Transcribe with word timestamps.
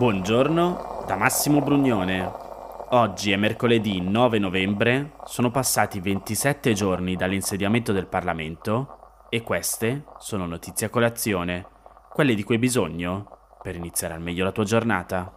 Buongiorno 0.00 1.04
da 1.06 1.14
Massimo 1.14 1.60
Brugnone. 1.60 2.26
Oggi 2.92 3.32
è 3.32 3.36
mercoledì 3.36 4.00
9 4.00 4.38
novembre, 4.38 5.12
sono 5.26 5.50
passati 5.50 6.00
27 6.00 6.72
giorni 6.72 7.16
dall'insediamento 7.16 7.92
del 7.92 8.06
Parlamento 8.06 9.26
e 9.28 9.42
queste 9.42 10.04
sono 10.18 10.46
notizie 10.46 10.86
a 10.86 10.88
colazione, 10.88 11.66
quelle 12.08 12.34
di 12.34 12.42
cui 12.44 12.54
hai 12.54 12.60
bisogno 12.62 13.58
per 13.62 13.74
iniziare 13.76 14.14
al 14.14 14.22
meglio 14.22 14.42
la 14.42 14.52
tua 14.52 14.64
giornata. 14.64 15.36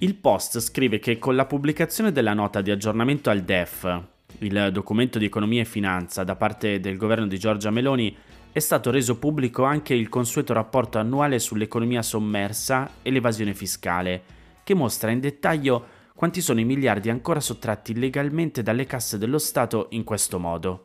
Il 0.00 0.14
Post 0.16 0.60
scrive 0.60 0.98
che 0.98 1.18
con 1.18 1.34
la 1.34 1.46
pubblicazione 1.46 2.12
della 2.12 2.34
nota 2.34 2.60
di 2.60 2.70
aggiornamento 2.70 3.30
al 3.30 3.40
DEF, 3.40 4.02
il 4.40 4.68
documento 4.70 5.18
di 5.18 5.24
economia 5.24 5.62
e 5.62 5.64
finanza 5.64 6.22
da 6.22 6.36
parte 6.36 6.80
del 6.80 6.98
governo 6.98 7.26
di 7.26 7.38
Giorgia 7.38 7.70
Meloni, 7.70 8.14
è 8.56 8.60
stato 8.60 8.90
reso 8.90 9.18
pubblico 9.18 9.64
anche 9.64 9.92
il 9.92 10.08
consueto 10.08 10.54
rapporto 10.54 10.96
annuale 10.96 11.38
sull'economia 11.38 12.00
sommersa 12.00 12.90
e 13.02 13.10
l'evasione 13.10 13.52
fiscale, 13.52 14.22
che 14.64 14.72
mostra 14.72 15.10
in 15.10 15.20
dettaglio 15.20 15.86
quanti 16.14 16.40
sono 16.40 16.58
i 16.58 16.64
miliardi 16.64 17.10
ancora 17.10 17.38
sottratti 17.38 17.92
illegalmente 17.92 18.62
dalle 18.62 18.86
casse 18.86 19.18
dello 19.18 19.36
Stato 19.36 19.88
in 19.90 20.04
questo 20.04 20.38
modo. 20.38 20.84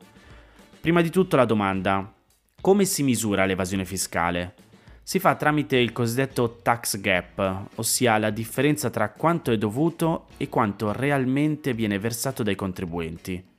Prima 0.81 0.99
di 0.99 1.09
tutto 1.09 1.38
la 1.38 1.45
domanda, 1.45 2.13
come 2.59 2.84
si 2.84 3.03
misura 3.03 3.45
l'evasione 3.45 3.85
fiscale? 3.85 4.53
Si 5.02 5.19
fa 5.19 5.35
tramite 5.35 5.77
il 5.77 5.94
cosiddetto 5.94 6.59
tax 6.61 6.99
gap, 6.99 7.67
ossia 7.75 8.17
la 8.17 8.31
differenza 8.31 8.89
tra 8.89 9.11
quanto 9.11 9.49
è 9.49 9.58
dovuto 9.58 10.25
e 10.35 10.49
quanto 10.49 10.91
realmente 10.91 11.73
viene 11.73 11.99
versato 11.99 12.44
dai 12.44 12.55
contribuenti. 12.55 13.51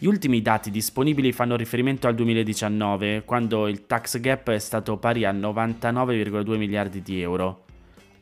Gli 0.00 0.06
ultimi 0.06 0.40
dati 0.42 0.70
disponibili 0.70 1.32
fanno 1.32 1.56
riferimento 1.56 2.06
al 2.06 2.14
2019, 2.14 3.24
quando 3.24 3.66
il 3.66 3.86
tax 3.86 4.20
gap 4.20 4.48
è 4.50 4.58
stato 4.60 4.96
pari 4.96 5.24
a 5.24 5.32
99,2 5.32 6.56
miliardi 6.56 7.02
di 7.02 7.20
euro. 7.20 7.64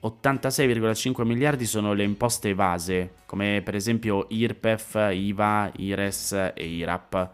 86,5 0.03 1.23
miliardi 1.27 1.67
sono 1.67 1.93
le 1.93 2.03
imposte 2.03 2.49
evase, 2.49 3.17
come 3.27 3.61
per 3.63 3.75
esempio 3.75 4.25
IRPEF, 4.31 5.11
IVA, 5.13 5.71
IRES 5.77 6.53
e 6.55 6.67
IRAP, 6.67 7.31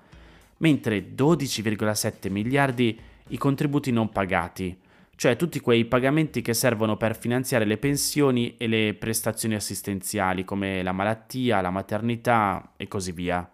mentre 0.56 1.14
12,7 1.14 2.28
miliardi 2.28 2.98
i 3.28 3.39
contributi 3.39 3.92
non 3.92 4.11
pagati, 4.11 4.77
cioè 5.14 5.36
tutti 5.36 5.61
quei 5.61 5.84
pagamenti 5.84 6.42
che 6.42 6.52
servono 6.52 6.97
per 6.97 7.17
finanziare 7.17 7.64
le 7.64 7.78
pensioni 7.78 8.56
e 8.56 8.67
le 8.67 8.95
prestazioni 8.95 9.55
assistenziali 9.55 10.45
come 10.45 10.83
la 10.83 10.91
malattia, 10.91 11.61
la 11.61 11.70
maternità 11.70 12.72
e 12.77 12.89
così 12.89 13.12
via. 13.12 13.48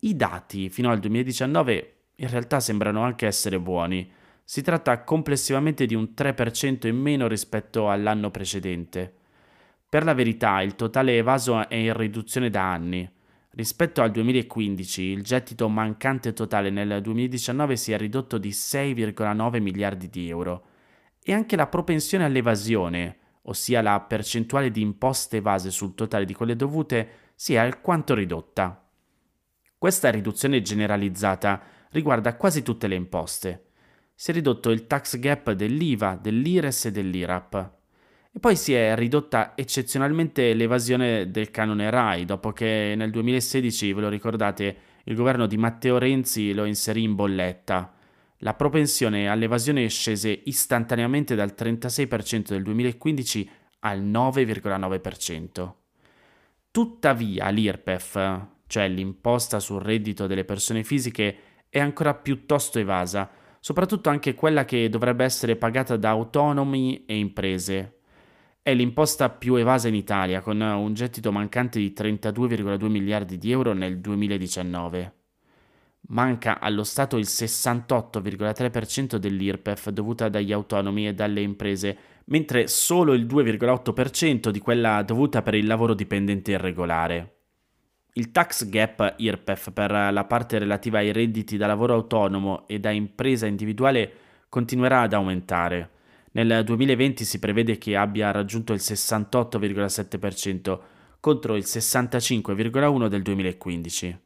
I 0.00 0.14
dati 0.14 0.70
fino 0.70 0.90
al 0.90 1.00
2019 1.00 1.94
in 2.14 2.30
realtà 2.30 2.60
sembrano 2.60 3.02
anche 3.02 3.26
essere 3.26 3.58
buoni. 3.58 4.08
Si 4.44 4.62
tratta 4.62 5.02
complessivamente 5.02 5.86
di 5.86 5.96
un 5.96 6.12
3% 6.16 6.86
in 6.86 6.96
meno 6.96 7.26
rispetto 7.26 7.90
all'anno 7.90 8.30
precedente. 8.30 9.12
Per 9.88 10.04
la 10.04 10.14
verità, 10.14 10.62
il 10.62 10.76
totale 10.76 11.16
evaso 11.16 11.68
è 11.68 11.74
in 11.74 11.96
riduzione 11.96 12.48
da 12.48 12.70
anni. 12.70 13.10
Rispetto 13.50 14.00
al 14.00 14.12
2015, 14.12 15.02
il 15.02 15.24
gettito 15.24 15.68
mancante 15.68 16.32
totale 16.32 16.70
nel 16.70 17.00
2019 17.02 17.74
si 17.74 17.90
è 17.90 17.98
ridotto 17.98 18.38
di 18.38 18.50
6,9 18.50 19.60
miliardi 19.60 20.08
di 20.08 20.28
euro 20.28 20.64
e 21.20 21.32
anche 21.32 21.56
la 21.56 21.66
propensione 21.66 22.24
all'evasione, 22.24 23.18
ossia 23.42 23.82
la 23.82 23.98
percentuale 23.98 24.70
di 24.70 24.80
imposte 24.80 25.38
evase 25.38 25.72
sul 25.72 25.96
totale 25.96 26.24
di 26.24 26.34
quelle 26.34 26.54
dovute, 26.54 27.08
si 27.34 27.54
è 27.54 27.56
alquanto 27.56 28.14
ridotta. 28.14 28.87
Questa 29.78 30.10
riduzione 30.10 30.60
generalizzata 30.60 31.62
riguarda 31.90 32.34
quasi 32.34 32.62
tutte 32.62 32.88
le 32.88 32.96
imposte. 32.96 33.66
Si 34.12 34.32
è 34.32 34.34
ridotto 34.34 34.70
il 34.70 34.88
tax 34.88 35.20
gap 35.20 35.52
dell'IVA, 35.52 36.18
dell'IRES 36.20 36.86
e 36.86 36.90
dell'IRAP. 36.90 37.70
E 38.32 38.40
poi 38.40 38.56
si 38.56 38.74
è 38.74 38.96
ridotta 38.96 39.52
eccezionalmente 39.54 40.52
l'evasione 40.52 41.30
del 41.30 41.52
canone 41.52 41.90
RAI, 41.90 42.24
dopo 42.24 42.50
che 42.52 42.94
nel 42.96 43.12
2016, 43.12 43.92
ve 43.92 44.00
lo 44.00 44.08
ricordate, 44.08 44.76
il 45.04 45.14
governo 45.14 45.46
di 45.46 45.56
Matteo 45.56 45.96
Renzi 45.96 46.52
lo 46.52 46.64
inserì 46.64 47.04
in 47.04 47.14
bolletta. 47.14 47.94
La 48.38 48.54
propensione 48.54 49.28
all'evasione 49.28 49.88
scese 49.88 50.42
istantaneamente 50.46 51.36
dal 51.36 51.54
36% 51.56 52.48
del 52.48 52.64
2015 52.64 53.50
al 53.80 54.02
9,9%. 54.02 55.72
Tuttavia 56.72 57.48
l'IRPEF, 57.50 58.56
cioè 58.68 58.88
l'imposta 58.88 59.58
sul 59.58 59.80
reddito 59.80 60.28
delle 60.28 60.44
persone 60.44 60.84
fisiche, 60.84 61.36
è 61.68 61.80
ancora 61.80 62.14
piuttosto 62.14 62.78
evasa, 62.78 63.28
soprattutto 63.58 64.08
anche 64.08 64.34
quella 64.34 64.64
che 64.64 64.88
dovrebbe 64.88 65.24
essere 65.24 65.56
pagata 65.56 65.96
da 65.96 66.10
autonomi 66.10 67.04
e 67.04 67.18
imprese. 67.18 68.00
È 68.62 68.72
l'imposta 68.74 69.30
più 69.30 69.54
evasa 69.54 69.88
in 69.88 69.94
Italia, 69.94 70.40
con 70.42 70.60
un 70.60 70.94
gettito 70.94 71.32
mancante 71.32 71.78
di 71.78 71.92
32,2 71.96 72.86
miliardi 72.86 73.38
di 73.38 73.50
euro 73.50 73.72
nel 73.72 73.98
2019. 73.98 75.14
Manca 76.10 76.60
allo 76.60 76.84
Stato 76.84 77.16
il 77.16 77.24
68,3% 77.26 79.16
dell'IRPEF 79.16 79.88
dovuta 79.90 80.28
dagli 80.28 80.52
autonomi 80.52 81.08
e 81.08 81.14
dalle 81.14 81.40
imprese, 81.40 81.96
mentre 82.26 82.68
solo 82.68 83.14
il 83.14 83.26
2,8% 83.26 84.50
di 84.50 84.58
quella 84.60 85.02
dovuta 85.02 85.42
per 85.42 85.54
il 85.54 85.66
lavoro 85.66 85.94
dipendente 85.94 86.52
irregolare. 86.52 87.37
Il 88.18 88.32
tax 88.32 88.68
gap 88.68 89.14
IRPEF 89.16 89.70
per 89.70 89.92
la 89.92 90.24
parte 90.24 90.58
relativa 90.58 90.98
ai 90.98 91.12
redditi 91.12 91.56
da 91.56 91.68
lavoro 91.68 91.94
autonomo 91.94 92.66
e 92.66 92.80
da 92.80 92.90
impresa 92.90 93.46
individuale 93.46 94.12
continuerà 94.48 95.02
ad 95.02 95.12
aumentare. 95.12 95.90
Nel 96.32 96.64
2020 96.64 97.24
si 97.24 97.38
prevede 97.38 97.78
che 97.78 97.94
abbia 97.94 98.32
raggiunto 98.32 98.72
il 98.72 98.80
68,7% 98.82 100.80
contro 101.20 101.54
il 101.54 101.62
65,1% 101.64 103.06
del 103.06 103.22
2015. 103.22 104.18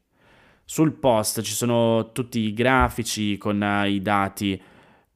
Sul 0.65 0.93
post 0.93 1.43
ci 1.43 1.53
sono 1.53 2.13
tutti 2.13 2.39
i 2.39 2.55
grafici 2.55 3.37
con 3.37 3.63
i 3.87 4.01
dati. 4.01 4.59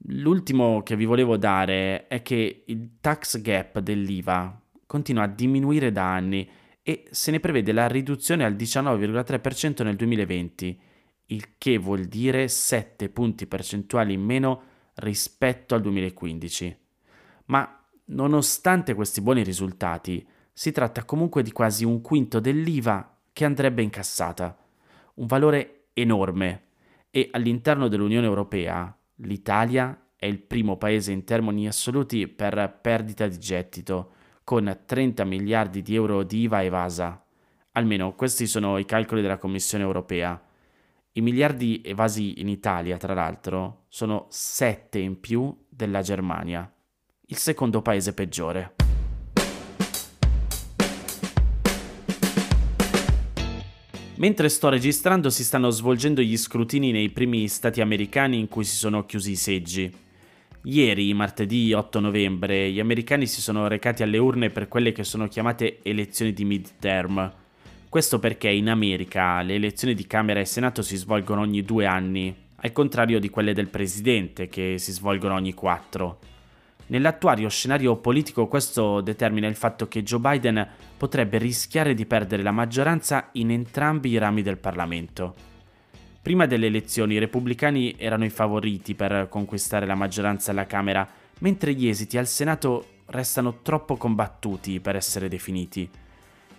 L'ultimo 0.09 0.83
che 0.83 0.95
vi 0.95 1.05
volevo 1.05 1.35
dare 1.35 2.05
è 2.05 2.21
che 2.21 2.61
il 2.67 2.89
tax 3.01 3.41
gap 3.41 3.79
dell'IVA 3.79 4.61
continua 4.85 5.23
a 5.23 5.27
diminuire 5.27 5.91
da 5.91 6.13
anni 6.13 6.47
e 6.87 7.03
se 7.11 7.31
ne 7.31 7.41
prevede 7.41 7.73
la 7.73 7.85
riduzione 7.85 8.45
al 8.45 8.53
19,3% 8.53 9.83
nel 9.83 9.97
2020, 9.97 10.79
il 11.25 11.57
che 11.57 11.77
vuol 11.77 12.05
dire 12.05 12.47
7 12.47 13.09
punti 13.09 13.45
percentuali 13.45 14.13
in 14.13 14.21
meno 14.21 14.61
rispetto 14.93 15.75
al 15.75 15.81
2015. 15.81 16.77
Ma 17.47 17.85
nonostante 18.05 18.93
questi 18.93 19.19
buoni 19.19 19.43
risultati, 19.43 20.25
si 20.53 20.71
tratta 20.71 21.03
comunque 21.03 21.43
di 21.43 21.51
quasi 21.51 21.83
un 21.83 21.99
quinto 21.99 22.39
dell'IVA 22.39 23.17
che 23.33 23.43
andrebbe 23.43 23.81
incassata, 23.81 24.57
un 25.15 25.25
valore 25.25 25.87
enorme 25.91 26.67
e 27.11 27.27
all'interno 27.33 27.89
dell'Unione 27.89 28.27
Europea 28.27 28.97
l'Italia 29.15 30.07
è 30.15 30.25
il 30.25 30.39
primo 30.39 30.77
paese 30.77 31.11
in 31.11 31.25
termini 31.25 31.67
assoluti 31.67 32.29
per 32.29 32.79
perdita 32.81 33.27
di 33.27 33.37
gettito, 33.37 34.13
con 34.47 34.79
30 34.85 35.25
miliardi 35.25 35.81
di 35.81 35.93
euro 35.93 36.23
di 36.23 36.43
IVA 36.43 36.63
evasa. 36.63 37.21
Almeno 37.73 38.15
questi 38.15 38.47
sono 38.47 38.77
i 38.77 38.85
calcoli 38.85 39.21
della 39.21 39.37
Commissione 39.37 39.83
europea. 39.83 40.41
I 41.11 41.19
miliardi 41.19 41.81
evasi 41.83 42.39
in 42.39 42.47
Italia, 42.47 42.95
tra 42.95 43.13
l'altro, 43.13 43.87
sono 43.89 44.27
7 44.29 44.99
in 44.99 45.19
più 45.19 45.53
della 45.67 46.01
Germania, 46.01 46.73
il 47.25 47.35
secondo 47.35 47.81
paese 47.81 48.13
peggiore. 48.13 48.75
Mentre 54.15 54.47
sto 54.47 54.69
registrando 54.69 55.29
si 55.29 55.43
stanno 55.43 55.71
svolgendo 55.71 56.21
gli 56.21 56.37
scrutini 56.37 56.91
nei 56.91 57.09
primi 57.09 57.49
stati 57.49 57.81
americani 57.81 58.39
in 58.39 58.47
cui 58.47 58.63
si 58.63 58.77
sono 58.77 59.05
chiusi 59.05 59.31
i 59.31 59.35
seggi. 59.35 60.05
Ieri, 60.63 61.13
martedì 61.13 61.71
8 61.71 61.99
novembre, 61.99 62.71
gli 62.71 62.79
americani 62.79 63.25
si 63.25 63.41
sono 63.41 63.67
recati 63.67 64.03
alle 64.03 64.17
urne 64.17 64.49
per 64.49 64.67
quelle 64.67 64.91
che 64.91 65.03
sono 65.03 65.27
chiamate 65.27 65.79
elezioni 65.83 66.33
di 66.33 66.43
midterm. 66.43 67.31
Questo 67.87 68.19
perché 68.19 68.49
in 68.49 68.69
America 68.69 69.41
le 69.41 69.55
elezioni 69.55 69.93
di 69.93 70.05
Camera 70.05 70.39
e 70.41 70.45
Senato 70.45 70.81
si 70.81 70.97
svolgono 70.97 71.41
ogni 71.41 71.61
due 71.61 71.85
anni, 71.85 72.35
al 72.55 72.71
contrario 72.73 73.19
di 73.19 73.29
quelle 73.29 73.53
del 73.53 73.69
Presidente 73.69 74.47
che 74.47 74.77
si 74.77 74.91
svolgono 74.91 75.35
ogni 75.35 75.53
quattro. 75.53 76.19
Nell'attuario 76.87 77.49
scenario 77.49 77.95
politico 77.97 78.47
questo 78.47 79.01
determina 79.01 79.47
il 79.47 79.55
fatto 79.55 79.87
che 79.87 80.03
Joe 80.03 80.19
Biden 80.19 80.67
potrebbe 80.97 81.37
rischiare 81.37 81.93
di 81.93 82.05
perdere 82.05 82.43
la 82.43 82.51
maggioranza 82.51 83.29
in 83.33 83.51
entrambi 83.51 84.09
i 84.09 84.17
rami 84.17 84.41
del 84.41 84.57
Parlamento. 84.57 85.56
Prima 86.21 86.45
delle 86.45 86.67
elezioni 86.67 87.13
i 87.13 87.19
repubblicani 87.19 87.95
erano 87.97 88.25
i 88.25 88.29
favoriti 88.29 88.95
per 88.95 89.27
conquistare 89.29 89.85
la 89.85 89.95
maggioranza 89.95 90.51
alla 90.51 90.65
Camera, 90.65 91.07
mentre 91.39 91.73
gli 91.73 91.87
esiti 91.87 92.17
al 92.17 92.27
Senato 92.27 92.85
restano 93.05 93.61
troppo 93.61 93.95
combattuti 93.95 94.79
per 94.79 94.95
essere 94.95 95.29
definiti. 95.29 95.89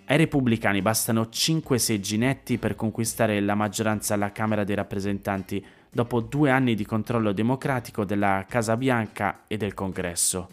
Ai 0.06 0.16
repubblicani 0.16 0.80
bastano 0.80 1.28
5 1.28 1.78
seggi 1.78 2.16
netti 2.16 2.56
per 2.56 2.74
conquistare 2.74 3.40
la 3.40 3.54
maggioranza 3.54 4.14
alla 4.14 4.32
Camera 4.32 4.64
dei 4.64 4.74
rappresentanti, 4.74 5.62
dopo 5.90 6.20
due 6.20 6.50
anni 6.50 6.74
di 6.74 6.86
controllo 6.86 7.32
democratico 7.32 8.06
della 8.06 8.46
Casa 8.48 8.74
Bianca 8.78 9.44
e 9.46 9.58
del 9.58 9.74
Congresso. 9.74 10.48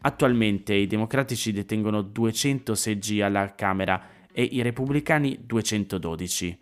Attualmente 0.00 0.74
i 0.74 0.88
democratici 0.88 1.52
detengono 1.52 2.02
200 2.02 2.74
seggi 2.74 3.20
alla 3.20 3.54
Camera 3.54 4.08
e 4.32 4.42
i 4.42 4.60
repubblicani 4.60 5.38
212, 5.46 6.58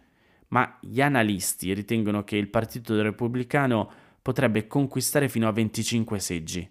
ma 0.53 0.79
gli 0.81 1.01
analisti 1.01 1.73
ritengono 1.73 2.25
che 2.25 2.37
il 2.37 2.49
Partito 2.49 3.01
Repubblicano 3.01 3.91
potrebbe 4.21 4.67
conquistare 4.67 5.29
fino 5.29 5.49
a 5.49 5.53
25 5.53 6.19
seggi, 6.19 6.71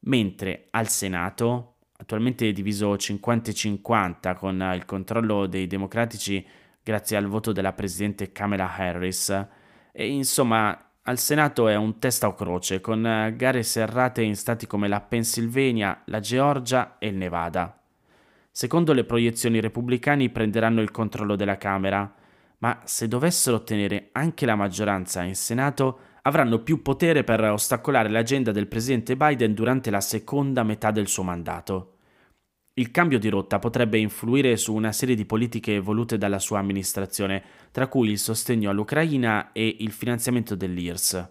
mentre 0.00 0.66
al 0.70 0.88
Senato, 0.88 1.76
attualmente 1.98 2.50
diviso 2.52 2.94
50-50 2.94 4.34
con 4.34 4.72
il 4.74 4.84
controllo 4.86 5.46
dei 5.46 5.66
democratici 5.66 6.44
grazie 6.82 7.16
al 7.16 7.26
voto 7.26 7.52
della 7.52 7.74
presidente 7.74 8.32
Kamala 8.32 8.74
Harris, 8.74 9.46
e 9.92 10.08
insomma 10.08 10.90
al 11.02 11.18
Senato 11.18 11.68
è 11.68 11.76
un 11.76 11.98
testa 11.98 12.28
o 12.28 12.34
croce, 12.34 12.80
con 12.80 13.06
eh, 13.06 13.36
gare 13.36 13.62
serrate 13.62 14.22
in 14.22 14.36
stati 14.36 14.66
come 14.66 14.88
la 14.88 15.00
Pennsylvania, 15.00 16.00
la 16.06 16.20
Georgia 16.20 16.96
e 16.98 17.08
il 17.08 17.16
Nevada. 17.16 17.78
Secondo 18.50 18.92
le 18.92 19.04
proiezioni, 19.04 19.60
repubblicani 19.60 20.30
prenderanno 20.30 20.80
il 20.80 20.90
controllo 20.90 21.36
della 21.36 21.58
Camera, 21.58 22.14
ma 22.62 22.80
se 22.84 23.08
dovessero 23.08 23.56
ottenere 23.56 24.10
anche 24.12 24.46
la 24.46 24.54
maggioranza 24.54 25.22
in 25.22 25.34
Senato, 25.34 25.98
avranno 26.22 26.62
più 26.62 26.80
potere 26.80 27.24
per 27.24 27.42
ostacolare 27.42 28.08
l'agenda 28.08 28.52
del 28.52 28.68
presidente 28.68 29.16
Biden 29.16 29.52
durante 29.52 29.90
la 29.90 30.00
seconda 30.00 30.62
metà 30.62 30.92
del 30.92 31.08
suo 31.08 31.24
mandato. 31.24 31.96
Il 32.74 32.92
cambio 32.92 33.18
di 33.18 33.28
rotta 33.28 33.58
potrebbe 33.58 33.98
influire 33.98 34.56
su 34.56 34.72
una 34.72 34.92
serie 34.92 35.16
di 35.16 35.26
politiche 35.26 35.80
volute 35.80 36.16
dalla 36.16 36.38
sua 36.38 36.60
amministrazione, 36.60 37.42
tra 37.72 37.88
cui 37.88 38.10
il 38.10 38.18
sostegno 38.18 38.70
all'Ucraina 38.70 39.50
e 39.52 39.76
il 39.80 39.90
finanziamento 39.90 40.54
dell'IRS. 40.54 41.30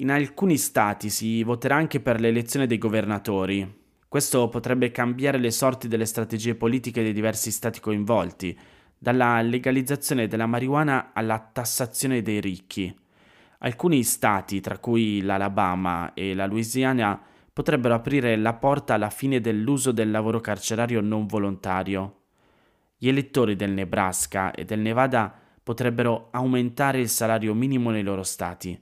In 0.00 0.10
alcuni 0.10 0.56
stati 0.56 1.10
si 1.10 1.44
voterà 1.44 1.76
anche 1.76 2.00
per 2.00 2.18
l'elezione 2.18 2.66
dei 2.66 2.78
governatori. 2.78 3.78
Questo 4.08 4.48
potrebbe 4.48 4.90
cambiare 4.90 5.38
le 5.38 5.50
sorti 5.50 5.86
delle 5.86 6.06
strategie 6.06 6.54
politiche 6.54 7.02
dei 7.02 7.12
diversi 7.12 7.50
stati 7.50 7.78
coinvolti, 7.78 8.58
dalla 9.02 9.40
legalizzazione 9.40 10.26
della 10.26 10.44
marijuana 10.44 11.12
alla 11.14 11.38
tassazione 11.38 12.20
dei 12.20 12.38
ricchi. 12.38 12.94
Alcuni 13.60 14.02
stati, 14.02 14.60
tra 14.60 14.76
cui 14.76 15.22
l'Alabama 15.22 16.12
e 16.12 16.34
la 16.34 16.44
Louisiana, 16.44 17.18
potrebbero 17.50 17.94
aprire 17.94 18.36
la 18.36 18.52
porta 18.52 18.92
alla 18.94 19.08
fine 19.08 19.40
dell'uso 19.40 19.90
del 19.90 20.10
lavoro 20.10 20.40
carcerario 20.40 21.00
non 21.00 21.26
volontario. 21.26 22.24
Gli 22.98 23.08
elettori 23.08 23.56
del 23.56 23.72
Nebraska 23.72 24.50
e 24.50 24.66
del 24.66 24.80
Nevada 24.80 25.34
potrebbero 25.62 26.28
aumentare 26.32 27.00
il 27.00 27.08
salario 27.08 27.54
minimo 27.54 27.88
nei 27.88 28.02
loro 28.02 28.22
stati. 28.22 28.78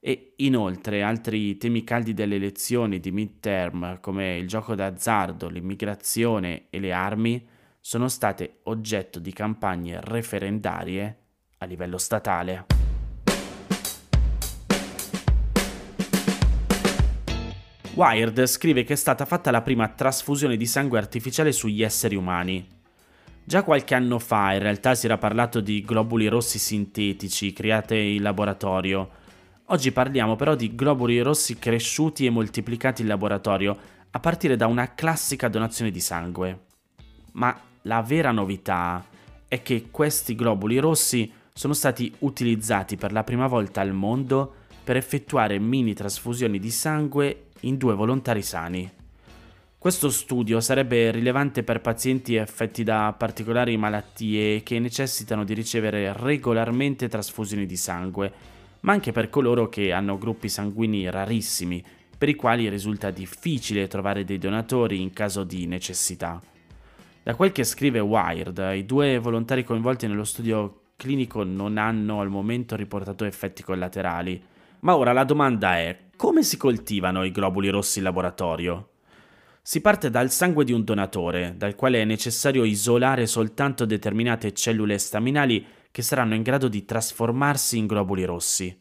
E 0.00 0.32
inoltre 0.36 1.02
altri 1.02 1.58
temi 1.58 1.84
caldi 1.84 2.14
delle 2.14 2.36
elezioni 2.36 3.00
di 3.00 3.10
midterm, 3.10 4.00
come 4.00 4.38
il 4.38 4.48
gioco 4.48 4.74
d'azzardo, 4.74 5.50
l'immigrazione 5.50 6.68
e 6.70 6.80
le 6.80 6.92
armi, 6.92 7.46
sono 7.88 8.08
state 8.08 8.58
oggetto 8.64 9.18
di 9.18 9.32
campagne 9.32 9.98
referendarie 10.02 11.20
a 11.56 11.64
livello 11.64 11.96
statale. 11.96 12.66
Wired 17.94 18.44
scrive 18.44 18.84
che 18.84 18.92
è 18.92 18.96
stata 18.96 19.24
fatta 19.24 19.50
la 19.50 19.62
prima 19.62 19.88
trasfusione 19.88 20.58
di 20.58 20.66
sangue 20.66 20.98
artificiale 20.98 21.50
sugli 21.50 21.82
esseri 21.82 22.14
umani. 22.14 22.68
Già 23.42 23.62
qualche 23.62 23.94
anno 23.94 24.18
fa 24.18 24.52
in 24.52 24.58
realtà 24.58 24.94
si 24.94 25.06
era 25.06 25.16
parlato 25.16 25.60
di 25.60 25.80
globuli 25.80 26.28
rossi 26.28 26.58
sintetici 26.58 27.54
creati 27.54 28.16
in 28.16 28.22
laboratorio. 28.22 29.08
Oggi 29.68 29.92
parliamo 29.92 30.36
però 30.36 30.54
di 30.54 30.74
globuli 30.74 31.20
rossi 31.20 31.58
cresciuti 31.58 32.26
e 32.26 32.30
moltiplicati 32.30 33.00
in 33.00 33.08
laboratorio 33.08 33.78
a 34.10 34.20
partire 34.20 34.56
da 34.56 34.66
una 34.66 34.92
classica 34.92 35.48
donazione 35.48 35.90
di 35.90 36.00
sangue. 36.00 36.66
Ma 37.32 37.58
la 37.82 38.02
vera 38.02 38.30
novità 38.30 39.04
è 39.46 39.62
che 39.62 39.88
questi 39.90 40.34
globuli 40.34 40.78
rossi 40.78 41.30
sono 41.52 41.72
stati 41.72 42.12
utilizzati 42.20 42.96
per 42.96 43.12
la 43.12 43.24
prima 43.24 43.46
volta 43.46 43.80
al 43.80 43.92
mondo 43.92 44.54
per 44.84 44.96
effettuare 44.96 45.58
mini 45.58 45.92
trasfusioni 45.92 46.58
di 46.58 46.70
sangue 46.70 47.48
in 47.60 47.76
due 47.76 47.94
volontari 47.94 48.42
sani. 48.42 48.90
Questo 49.76 50.10
studio 50.10 50.60
sarebbe 50.60 51.10
rilevante 51.10 51.62
per 51.62 51.80
pazienti 51.80 52.36
affetti 52.36 52.82
da 52.82 53.14
particolari 53.16 53.76
malattie 53.76 54.62
che 54.62 54.78
necessitano 54.78 55.44
di 55.44 55.54
ricevere 55.54 56.12
regolarmente 56.12 57.08
trasfusioni 57.08 57.64
di 57.64 57.76
sangue, 57.76 58.32
ma 58.80 58.92
anche 58.92 59.12
per 59.12 59.30
coloro 59.30 59.68
che 59.68 59.92
hanno 59.92 60.18
gruppi 60.18 60.48
sanguigni 60.48 61.08
rarissimi, 61.10 61.82
per 62.16 62.28
i 62.28 62.34
quali 62.34 62.68
risulta 62.68 63.10
difficile 63.10 63.86
trovare 63.86 64.24
dei 64.24 64.38
donatori 64.38 65.00
in 65.00 65.12
caso 65.12 65.44
di 65.44 65.66
necessità. 65.66 66.42
Da 67.22 67.34
quel 67.34 67.52
che 67.52 67.64
scrive 67.64 68.00
Wired, 68.00 68.72
i 68.74 68.86
due 68.86 69.18
volontari 69.18 69.64
coinvolti 69.64 70.06
nello 70.06 70.24
studio 70.24 70.82
clinico 70.96 71.44
non 71.44 71.78
hanno 71.78 72.20
al 72.20 72.28
momento 72.28 72.74
riportato 72.74 73.24
effetti 73.24 73.62
collaterali. 73.62 74.42
Ma 74.80 74.96
ora 74.96 75.12
la 75.12 75.24
domanda 75.24 75.76
è 75.76 76.06
come 76.16 76.42
si 76.42 76.56
coltivano 76.56 77.24
i 77.24 77.30
globuli 77.30 77.68
rossi 77.68 77.98
in 77.98 78.04
laboratorio? 78.04 78.90
Si 79.62 79.80
parte 79.80 80.10
dal 80.10 80.30
sangue 80.30 80.64
di 80.64 80.72
un 80.72 80.82
donatore, 80.82 81.54
dal 81.56 81.74
quale 81.74 82.00
è 82.00 82.04
necessario 82.04 82.64
isolare 82.64 83.26
soltanto 83.26 83.84
determinate 83.84 84.52
cellule 84.52 84.98
staminali 84.98 85.64
che 85.90 86.02
saranno 86.02 86.34
in 86.34 86.42
grado 86.42 86.68
di 86.68 86.84
trasformarsi 86.84 87.76
in 87.76 87.86
globuli 87.86 88.24
rossi. 88.24 88.76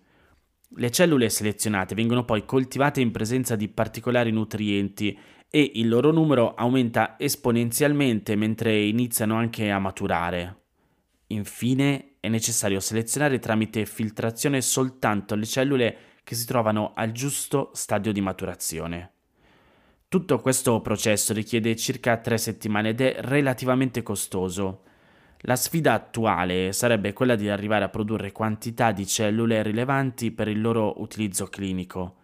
Le 0.70 0.92
cellule 0.92 1.30
selezionate 1.30 1.94
vengono 1.94 2.26
poi 2.26 2.46
coltivate 2.46 3.02
in 3.02 3.12
presenza 3.12 3.56
di 3.56 3.68
particolari 3.68 4.32
nutrienti 4.32 5.18
e 5.58 5.72
il 5.74 5.88
loro 5.88 6.12
numero 6.12 6.54
aumenta 6.54 7.16
esponenzialmente 7.18 8.36
mentre 8.36 8.80
iniziano 8.80 9.38
anche 9.38 9.72
a 9.72 9.80
maturare. 9.80 10.66
Infine 11.30 12.18
è 12.20 12.28
necessario 12.28 12.80
selezionare 12.80 13.40
tramite 13.40 13.88
filtrazione 13.88 14.62
soltanto 14.62 15.34
le 15.34 15.46
cellule 15.48 15.98
che 16.24 16.36
si 16.36 16.46
trovano 16.46 16.92
al 16.94 17.12
giusto 17.12 17.72
stadio 17.74 18.12
di 18.12 18.22
maturazione. 18.22 19.14
Tutto 20.08 20.40
questo 20.42 20.80
processo 20.82 21.34
richiede 21.34 21.76
circa 21.76 22.18
tre 22.18 22.38
settimane 22.38 22.90
ed 22.90 23.02
è 23.02 23.16
relativamente 23.22 24.04
costoso. 24.04 24.84
La 25.40 25.56
sfida 25.56 25.94
attuale 25.94 26.72
sarebbe 26.72 27.14
quella 27.14 27.36
di 27.36 27.50
arrivare 27.50 27.84
a 27.84 27.90
produrre 27.90 28.32
quantità 28.32 28.92
di 28.92 29.08
cellule 29.08 29.64
rilevanti 29.64 30.30
per 30.30 30.50
il 30.50 30.62
loro 30.62 31.02
utilizzo 31.02 31.48
clinico, 31.48 32.18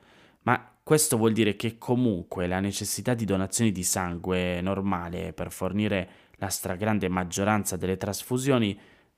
questo 0.83 1.15
vuol 1.15 1.31
dire 1.31 1.55
che 1.55 1.77
comunque 1.77 2.45
la 2.45 2.59
necessità 2.59 3.13
di 3.13 3.23
donazioni 3.23 3.71
di 3.71 3.83
sangue 3.83 4.59
normale 4.59 5.31
per 5.31 5.49
fornire 5.49 6.09
la 6.35 6.49
stragrande 6.49 7.07
maggioranza 7.07 7.77
delle 7.77 7.95
trasfusioni 7.95 8.77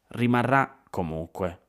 rimarrà 0.10 0.84
comunque. 0.92 1.62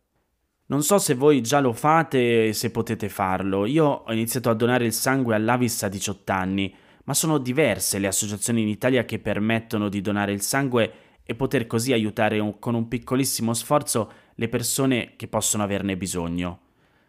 Non 0.66 0.82
so 0.82 0.98
se 0.98 1.14
voi 1.14 1.40
già 1.40 1.60
lo 1.60 1.72
fate 1.72 2.48
e 2.48 2.52
se 2.52 2.70
potete 2.70 3.08
farlo. 3.08 3.64
Io 3.64 3.86
ho 3.86 4.12
iniziato 4.12 4.50
a 4.50 4.54
donare 4.54 4.84
il 4.84 4.92
sangue 4.92 5.34
all'Avis 5.34 5.82
a 5.84 5.88
18 5.88 6.30
anni, 6.30 6.74
ma 7.04 7.14
sono 7.14 7.38
diverse 7.38 7.98
le 7.98 8.08
associazioni 8.08 8.60
in 8.60 8.68
Italia 8.68 9.06
che 9.06 9.18
permettono 9.18 9.88
di 9.88 10.02
donare 10.02 10.32
il 10.32 10.42
sangue 10.42 10.92
e 11.22 11.34
poter 11.34 11.66
così 11.66 11.94
aiutare 11.94 12.38
un, 12.38 12.58
con 12.58 12.74
un 12.74 12.86
piccolissimo 12.86 13.54
sforzo 13.54 14.12
le 14.34 14.48
persone 14.48 15.14
che 15.16 15.26
possono 15.28 15.62
averne 15.62 15.96
bisogno. 15.96 16.60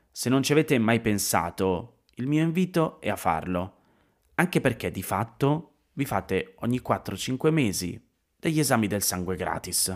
Se 0.10 0.29
non 0.29 0.41
ci 0.41 0.53
avete 0.53 0.77
mai 0.79 1.01
pensato, 1.01 1.97
il 2.20 2.28
mio 2.28 2.42
invito 2.42 3.00
è 3.00 3.10
a 3.10 3.16
farlo, 3.16 3.74
anche 4.36 4.60
perché 4.60 4.90
di 4.90 5.04
fatto 5.04 5.74
vi 5.94 6.04
fate 6.06 6.56
ogni 6.60 6.82
4-5 6.84 7.52
mesi 7.52 8.04
degli 8.40 8.60
esami 8.60 8.88
del 8.88 9.04
sangue 9.04 9.36
gratis. 9.36 9.96